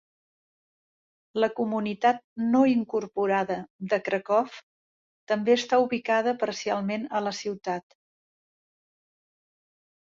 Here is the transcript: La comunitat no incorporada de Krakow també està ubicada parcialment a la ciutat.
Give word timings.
La 1.43 1.49
comunitat 1.59 2.23
no 2.55 2.61
incorporada 2.71 3.59
de 3.93 4.01
Krakow 4.09 4.57
també 5.33 5.57
està 5.59 5.81
ubicada 5.85 6.35
parcialment 6.47 7.09
a 7.21 7.25
la 7.29 7.37
ciutat. 7.43 7.99